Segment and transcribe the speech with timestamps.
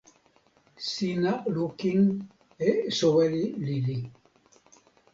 [0.89, 2.01] sina lukin
[2.67, 3.99] e soweli lili.